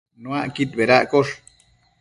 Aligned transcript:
Nuacquid 0.21 0.73
bedaccosh 0.79 1.33